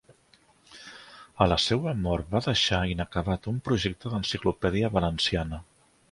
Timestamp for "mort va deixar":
2.05-2.79